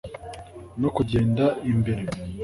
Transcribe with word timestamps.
no 0.81 0.89
kugenda 0.95 1.45
imbere, 1.71 2.03